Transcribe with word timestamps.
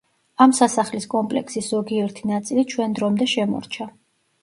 ამ 0.45 0.55
სასახლის 0.59 1.05
კომპლექსის 1.11 1.69
ზოგიერთი 1.75 2.27
ნაწილი 2.33 2.67
ჩვენ 2.75 3.01
დრომდე 3.01 3.33
შემორჩა. 3.39 3.93